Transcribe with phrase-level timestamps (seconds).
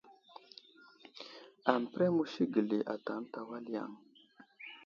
[1.71, 3.91] Aməpəreŋ musi gəli ata ənta wal yaŋ.